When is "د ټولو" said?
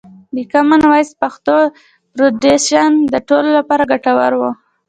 3.13-3.49